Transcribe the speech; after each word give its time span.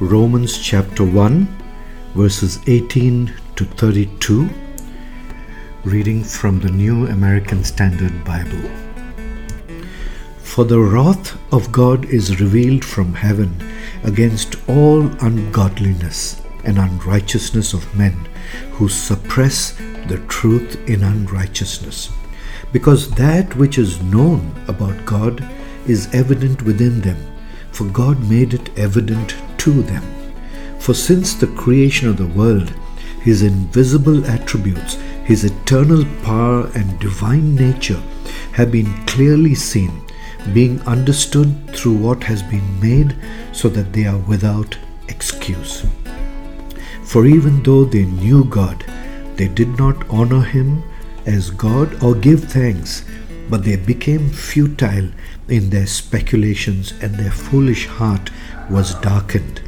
Romans 0.00 0.58
chapter 0.58 1.04
1, 1.04 1.46
verses 2.14 2.58
18 2.66 3.32
to 3.56 3.64
32, 3.64 4.48
reading 5.84 6.24
from 6.24 6.58
the 6.60 6.70
New 6.70 7.06
American 7.08 7.62
Standard 7.62 8.24
Bible. 8.24 8.70
For 10.38 10.64
the 10.64 10.80
wrath 10.80 11.38
of 11.52 11.70
God 11.70 12.06
is 12.06 12.40
revealed 12.40 12.84
from 12.84 13.12
heaven 13.12 13.54
against 14.02 14.56
all 14.68 15.02
ungodliness 15.24 16.40
and 16.64 16.78
unrighteousness 16.78 17.74
of 17.74 17.94
men 17.94 18.16
who 18.72 18.88
suppress 18.88 19.72
the 20.08 20.24
truth 20.26 20.76
in 20.88 21.04
unrighteousness. 21.04 22.10
Because 22.72 23.10
that 23.10 23.54
which 23.56 23.76
is 23.78 24.02
known 24.02 24.52
about 24.68 25.04
God 25.04 25.46
is 25.86 26.12
evident 26.14 26.62
within 26.62 27.02
them, 27.02 27.18
for 27.70 27.84
God 27.84 28.18
made 28.28 28.54
it 28.54 28.76
evident 28.76 29.36
to 29.62 29.82
them. 29.82 30.02
For 30.78 30.94
since 30.94 31.34
the 31.34 31.46
creation 31.46 32.08
of 32.08 32.16
the 32.16 32.26
world, 32.26 32.72
his 33.22 33.42
invisible 33.42 34.26
attributes, 34.26 34.94
his 35.24 35.44
eternal 35.44 36.04
power 36.22 36.68
and 36.74 36.98
divine 36.98 37.54
nature 37.54 38.02
have 38.52 38.72
been 38.72 38.92
clearly 39.06 39.54
seen, 39.54 39.92
being 40.52 40.80
understood 40.82 41.50
through 41.76 41.96
what 41.96 42.24
has 42.24 42.42
been 42.42 42.80
made, 42.80 43.14
so 43.52 43.68
that 43.68 43.92
they 43.92 44.06
are 44.06 44.18
without 44.18 44.76
excuse. 45.06 45.86
For 47.04 47.26
even 47.26 47.62
though 47.62 47.84
they 47.84 48.04
knew 48.04 48.44
God, 48.44 48.84
they 49.36 49.46
did 49.46 49.78
not 49.78 50.08
honor 50.10 50.42
him 50.42 50.82
as 51.26 51.50
God 51.50 52.02
or 52.02 52.16
give 52.16 52.44
thanks, 52.44 53.04
but 53.52 53.64
they 53.64 53.76
became 53.76 54.30
futile 54.30 55.10
in 55.46 55.68
their 55.68 55.86
speculations, 55.86 56.94
and 57.02 57.16
their 57.16 57.30
foolish 57.30 57.86
heart 57.86 58.30
was 58.70 58.94
darkened. 59.00 59.60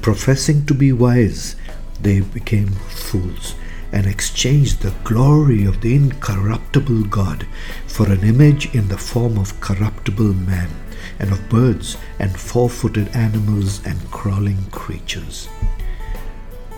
Professing 0.00 0.64
to 0.64 0.72
be 0.72 0.92
wise, 0.92 1.54
they 2.00 2.20
became 2.20 2.68
fools 2.68 3.54
and 3.92 4.06
exchanged 4.06 4.80
the 4.80 4.94
glory 5.04 5.66
of 5.66 5.82
the 5.82 5.94
incorruptible 5.94 7.02
God 7.04 7.46
for 7.86 8.10
an 8.10 8.24
image 8.24 8.74
in 8.74 8.88
the 8.88 8.96
form 8.96 9.36
of 9.36 9.60
corruptible 9.60 10.32
man, 10.32 10.70
and 11.18 11.30
of 11.30 11.50
birds, 11.50 11.98
and 12.18 12.34
four 12.34 12.70
footed 12.70 13.08
animals, 13.08 13.84
and 13.84 14.10
crawling 14.10 14.64
creatures. 14.70 15.50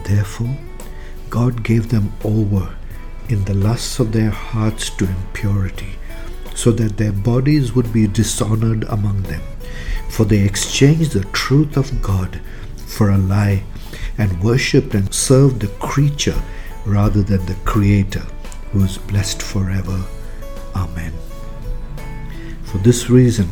Therefore, 0.02 0.58
God 1.28 1.62
gave 1.62 1.90
them 1.90 2.12
over 2.24 2.74
in 3.28 3.44
the 3.44 3.54
lusts 3.54 4.00
of 4.00 4.10
their 4.10 4.30
hearts 4.30 4.90
to 4.90 5.04
impurity, 5.06 5.94
so 6.61 6.70
that 6.70 6.98
their 6.98 7.12
bodies 7.12 7.75
would 7.75 7.91
be 7.91 8.06
dishonored 8.06 8.84
among 8.91 9.22
them. 9.22 9.41
For 10.11 10.25
they 10.27 10.44
exchanged 10.44 11.12
the 11.12 11.25
truth 11.33 11.78
of 11.78 12.03
God 12.03 12.39
for 12.77 13.08
a 13.08 13.16
lie, 13.16 13.62
and 14.19 14.42
worshipped 14.42 14.94
and 14.94 15.14
served 15.14 15.61
the 15.61 15.69
creature 15.78 16.38
rather 16.84 17.22
than 17.22 17.44
the 17.47 17.56
Creator, 17.64 18.27
who 18.72 18.84
is 18.84 18.98
blessed 18.98 19.41
forever. 19.41 20.05
Amen. 20.77 21.14
For 22.64 22.77
this 22.78 23.08
reason, 23.08 23.48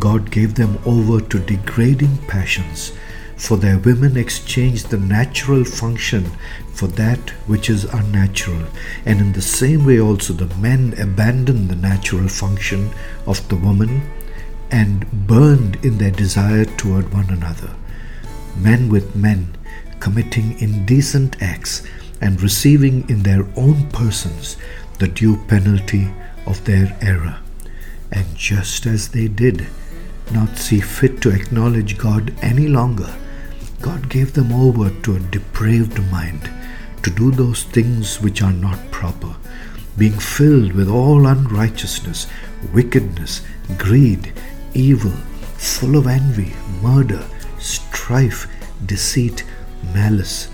God 0.00 0.30
gave 0.32 0.54
them 0.54 0.78
over 0.84 1.20
to 1.20 1.38
degrading 1.38 2.16
passions 2.26 2.92
for 3.42 3.56
their 3.56 3.78
women 3.78 4.16
exchanged 4.16 4.88
the 4.88 4.96
natural 4.96 5.64
function 5.64 6.24
for 6.74 6.86
that 6.86 7.30
which 7.48 7.68
is 7.68 7.82
unnatural, 7.92 8.64
and 9.04 9.20
in 9.20 9.32
the 9.32 9.42
same 9.42 9.84
way 9.84 9.98
also 10.00 10.32
the 10.32 10.54
men 10.58 10.94
abandoned 10.96 11.68
the 11.68 11.74
natural 11.74 12.28
function 12.28 12.88
of 13.26 13.46
the 13.48 13.56
woman 13.56 14.00
and 14.70 15.26
burned 15.26 15.76
in 15.84 15.98
their 15.98 16.12
desire 16.12 16.64
toward 16.64 17.12
one 17.12 17.28
another. 17.30 17.74
Men 18.56 18.88
with 18.88 19.16
men 19.16 19.56
committing 19.98 20.56
indecent 20.60 21.42
acts 21.42 21.82
and 22.20 22.40
receiving 22.40 23.08
in 23.10 23.24
their 23.24 23.44
own 23.56 23.88
persons 23.90 24.56
the 25.00 25.08
due 25.08 25.36
penalty 25.48 26.08
of 26.46 26.64
their 26.64 26.96
error. 27.00 27.40
And 28.12 28.36
just 28.36 28.86
as 28.86 29.08
they 29.08 29.26
did 29.26 29.66
not 30.30 30.58
see 30.58 30.80
fit 30.80 31.20
to 31.22 31.30
acknowledge 31.30 31.98
God 31.98 32.32
any 32.40 32.68
longer, 32.68 33.12
God 33.82 34.08
gave 34.08 34.32
them 34.32 34.52
over 34.52 34.90
to 35.02 35.16
a 35.16 35.20
depraved 35.20 35.98
mind 36.12 36.48
to 37.02 37.10
do 37.10 37.32
those 37.32 37.64
things 37.64 38.20
which 38.20 38.40
are 38.40 38.52
not 38.52 38.78
proper, 38.92 39.34
being 39.98 40.18
filled 40.18 40.72
with 40.72 40.88
all 40.88 41.26
unrighteousness, 41.26 42.28
wickedness, 42.72 43.42
greed, 43.78 44.32
evil, 44.72 45.10
full 45.56 45.96
of 45.96 46.06
envy, 46.06 46.54
murder, 46.80 47.26
strife, 47.58 48.46
deceit, 48.86 49.44
malice. 49.92 50.48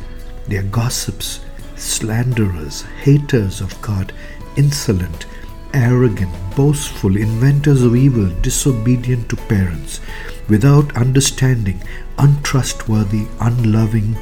They 0.47 0.57
are 0.57 0.63
gossips, 0.63 1.41
slanderers, 1.77 2.83
haters 3.03 3.61
of 3.61 3.81
God, 3.83 4.15
insolent, 4.57 5.27
arrogant, 5.75 6.33
boastful, 6.57 7.17
inventors 7.17 7.83
of 7.83 7.97
evil, 7.97 8.29
disobedient 8.43 9.29
to 9.29 9.37
parents, 9.37 10.01
without 10.49 10.97
understanding, 10.97 11.83
untrustworthy, 12.19 13.27
unloving, 13.41 14.17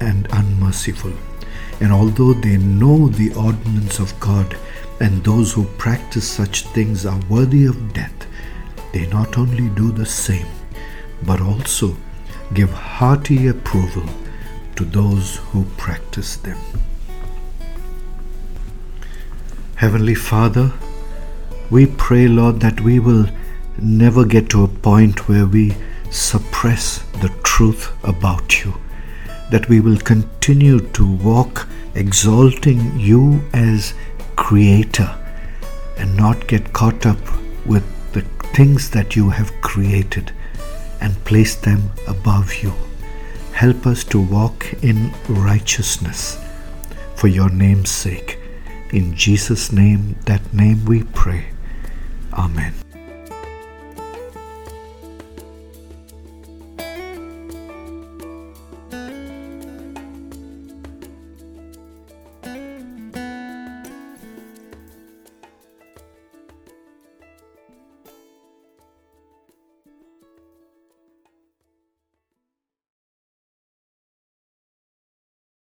and 0.00 0.28
unmerciful. 0.32 1.12
And 1.80 1.92
although 1.92 2.32
they 2.34 2.56
know 2.56 3.08
the 3.08 3.32
ordinance 3.34 3.98
of 3.98 4.18
God, 4.20 4.56
and 5.00 5.22
those 5.22 5.52
who 5.52 5.64
practice 5.78 6.28
such 6.28 6.62
things 6.68 7.06
are 7.06 7.20
worthy 7.28 7.66
of 7.66 7.92
death, 7.92 8.26
they 8.92 9.06
not 9.06 9.38
only 9.38 9.68
do 9.70 9.92
the 9.92 10.06
same, 10.06 10.46
but 11.22 11.40
also 11.40 11.96
give 12.54 12.70
hearty 12.70 13.46
approval 13.48 14.04
to 14.76 14.84
those 14.84 15.36
who 15.36 15.64
practice 15.76 16.36
them. 16.36 16.58
Heavenly 19.76 20.14
Father, 20.16 20.72
we 21.70 21.86
pray, 21.86 22.28
Lord, 22.28 22.60
that 22.60 22.80
we 22.80 22.98
will 22.98 23.26
never 23.78 24.24
get 24.24 24.48
to 24.50 24.64
a 24.64 24.68
point 24.68 25.28
where 25.28 25.46
we 25.46 25.76
suppress 26.10 27.00
the 27.20 27.28
truth 27.42 27.92
about 28.04 28.64
you, 28.64 28.74
that 29.50 29.68
we 29.68 29.80
will 29.80 29.98
continue 29.98 30.80
to 30.80 31.06
walk 31.16 31.68
exalting 31.94 32.98
you 32.98 33.42
as 33.52 33.92
Creator 34.36 35.14
and 35.98 36.16
not 36.16 36.46
get 36.46 36.72
caught 36.72 37.04
up 37.04 37.18
with 37.66 37.84
the 38.12 38.22
things 38.54 38.90
that 38.90 39.14
you 39.16 39.30
have 39.30 39.52
created 39.60 40.32
and 41.00 41.24
place 41.24 41.54
them 41.56 41.90
above 42.06 42.54
you. 42.62 42.72
Help 43.52 43.86
us 43.86 44.04
to 44.04 44.20
walk 44.20 44.72
in 44.82 45.12
righteousness 45.28 46.38
for 47.16 47.28
your 47.28 47.50
name's 47.50 47.90
sake. 47.90 48.38
In 48.90 49.14
Jesus' 49.14 49.72
name, 49.72 50.16
that 50.24 50.54
name 50.54 50.84
we 50.84 51.02
pray. 51.02 51.48
Amen. 52.38 52.87